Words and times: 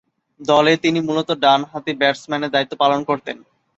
দলে 0.39 0.73
তিনি 0.83 0.99
মূলতঃ 1.07 1.35
ডানহাতি 1.43 1.91
ব্যাটসম্যানের 2.01 2.53
দায়িত্ব 2.53 2.73
পালন 2.81 2.99
করতেন। 3.09 3.37